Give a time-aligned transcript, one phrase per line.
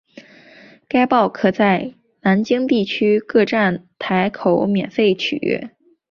[0.87, 5.69] 该报可在南京地铁各站台口免费取阅。